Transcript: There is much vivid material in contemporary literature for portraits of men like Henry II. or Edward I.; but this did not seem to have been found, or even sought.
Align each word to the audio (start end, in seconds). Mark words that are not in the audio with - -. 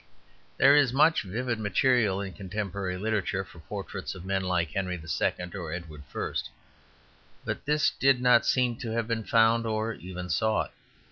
There 0.57 0.75
is 0.75 0.91
much 0.91 1.21
vivid 1.21 1.59
material 1.59 2.21
in 2.21 2.33
contemporary 2.33 2.97
literature 2.97 3.43
for 3.43 3.59
portraits 3.59 4.15
of 4.15 4.25
men 4.25 4.41
like 4.41 4.71
Henry 4.71 4.95
II. 4.95 5.31
or 5.55 5.71
Edward 5.71 6.01
I.; 6.15 6.33
but 7.45 7.63
this 7.65 7.91
did 7.91 8.19
not 8.19 8.43
seem 8.47 8.77
to 8.77 8.89
have 8.93 9.07
been 9.07 9.23
found, 9.25 9.67
or 9.67 9.93
even 9.93 10.27
sought. 10.27 10.73